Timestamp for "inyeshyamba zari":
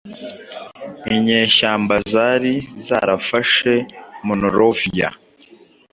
1.15-2.53